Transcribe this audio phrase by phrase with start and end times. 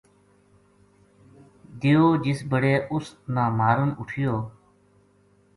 [1.79, 4.35] دیو جس بِڑے اُس نا مارن نا اُٹھیو